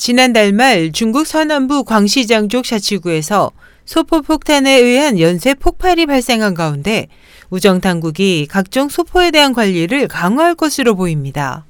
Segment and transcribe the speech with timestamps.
[0.00, 3.50] 지난달 말 중국 서남부 광시장 쪽 샤치구에서
[3.84, 7.08] 소포 폭탄에 의한 연쇄 폭발이 발생한 가운데
[7.50, 11.66] 우정 당국이 각종 소포에 대한 관리를 강화할 것으로 보입니다.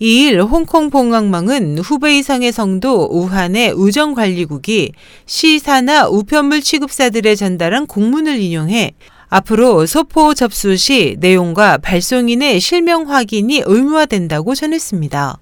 [0.00, 4.90] 2일 홍콩 봉황망은 후베이성의 성도 우한의 우정관리국이
[5.26, 8.94] 시사나 우편물 취급사들에 전달한 공문을 인용해
[9.28, 15.39] 앞으로 소포 접수 시 내용과 발송인의 실명 확인이 의무화된다고 전했습니다.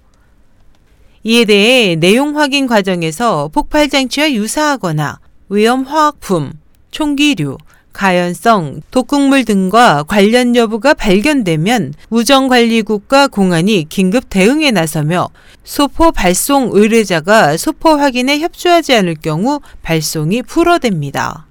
[1.24, 5.18] 이에 대해 내용 확인 과정에서 폭발 장치와 유사하거나
[5.48, 6.52] 위험 화학품,
[6.90, 7.58] 총기류,
[7.92, 15.28] 가연성, 독극물 등과 관련 여부가 발견되면 우정관리국과 공안이 긴급 대응에 나서며
[15.64, 21.47] 소포 발송 의뢰자가 소포 확인에 협조하지 않을 경우 발송이 불어됩니다.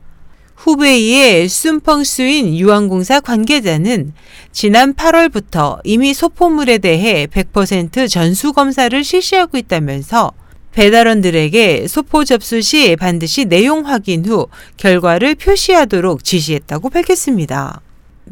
[0.67, 4.12] 후베이의 순펑스인 유황공사 관계자는
[4.52, 10.34] 지난 8월부터 이미 소포물에 대해 100% 전수 검사를 실시하고 있다면서
[10.73, 17.80] 배달원들에게 소포 접수 시 반드시 내용 확인 후 결과를 표시하도록 지시했다고 밝혔습니다.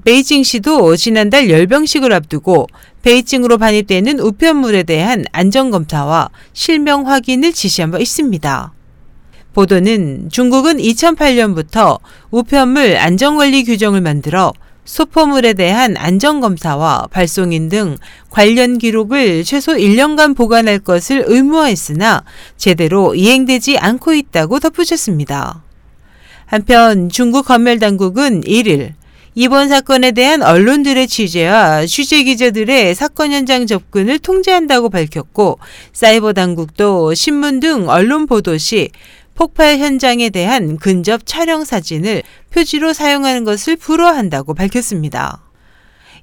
[0.03, 2.67] 베이징시도 지난달 열병식을 앞두고
[3.01, 8.73] 베이징으로 반입되는 우편물에 대한 안전검사와 실명 확인을 지시한 바 있습니다.
[9.55, 14.51] 보도는 중국은 2008년부터 우편물 안전관리 규정을 만들어
[14.83, 17.97] 소포물에 대한 안전검사와 발송인 등
[18.29, 22.23] 관련 기록을 최소 1년간 보관할 것을 의무화했으나
[22.57, 25.63] 제대로 이행되지 않고 있다고 덧붙였습니다.
[26.45, 28.93] 한편 중국 검열당국은 1일
[29.37, 35.59] 이번 사건에 대한 언론들의 취재와 취재 기자들의 사건 현장 접근을 통제한다고 밝혔고
[35.91, 38.89] 사이버 당국도 신문 등 언론 보도 시
[39.35, 45.41] 폭발 현장에 대한 근접 촬영 사진을 표지로 사용하는 것을 불허한다고 밝혔습니다.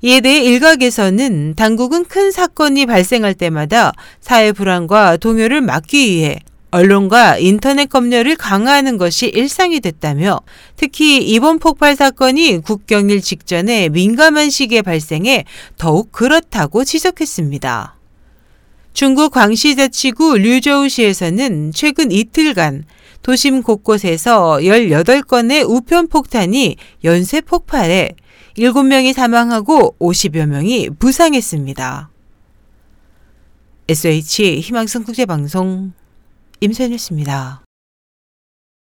[0.00, 6.40] 이에 대해 일각에서는 당국은 큰 사건이 발생할 때마다 사회 불안과 동요를 막기 위해
[6.72, 10.40] 언론과 인터넷 검열을 강화하는 것이 일상이 됐다며
[10.76, 15.44] 특히 이번 폭발 사건이 국경일 직전에 민감한 시기에 발생해
[15.76, 17.96] 더욱 그렇다고 지적했습니다.
[18.94, 22.84] 중국 광시자치구 류저우시에서는 최근 이틀간
[23.22, 28.16] 도심 곳곳에서 18건의 우편 폭탄이 연쇄 폭발해
[28.56, 32.10] 7명이 사망하고 50여 명이 부상했습니다.
[33.88, 35.92] SH 희망성 국제방송
[36.60, 37.62] 임선였습니다.